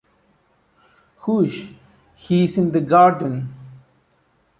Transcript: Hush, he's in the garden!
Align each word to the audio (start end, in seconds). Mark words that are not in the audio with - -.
Hush, 1.17 1.67
he's 2.15 2.57
in 2.57 2.71
the 2.71 2.81
garden! 2.81 3.53